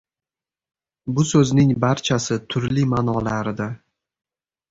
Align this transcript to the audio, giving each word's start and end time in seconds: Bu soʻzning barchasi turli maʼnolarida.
Bu 1.17 1.25
soʻzning 1.31 1.73
barchasi 1.83 2.39
turli 2.55 2.85
maʼnolarida. 2.95 3.67